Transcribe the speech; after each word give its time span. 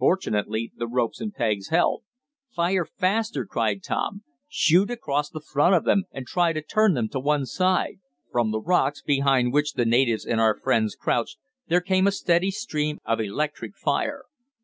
Fortunately 0.00 0.72
the 0.74 0.88
ropes 0.88 1.20
and 1.20 1.32
pegs 1.32 1.68
held. 1.68 2.02
"Fire 2.56 2.84
faster!" 2.84 3.46
cried 3.46 3.84
Tom. 3.84 4.24
"Shoot 4.48 4.90
across 4.90 5.30
the 5.30 5.40
front 5.40 5.76
of 5.76 5.84
them, 5.84 6.06
and 6.10 6.26
try 6.26 6.52
to 6.52 6.60
turn 6.60 6.94
them 6.94 7.08
to 7.10 7.20
one 7.20 7.46
side." 7.46 8.00
From 8.32 8.50
the 8.50 8.58
rocks, 8.60 9.00
behind 9.00 9.52
which 9.52 9.74
the 9.74 9.86
natives 9.86 10.26
and 10.26 10.40
our 10.40 10.58
friends 10.58 10.96
crouched, 10.96 11.38
there 11.68 11.80
came 11.80 12.08
a 12.08 12.10
steady 12.10 12.50
stream 12.50 12.98
of 13.04 13.20
electric 13.20 13.76
fire. 13.76 14.24